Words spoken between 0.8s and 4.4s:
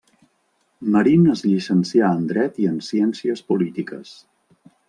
Marín es llicencià en dret i en ciències polítiques.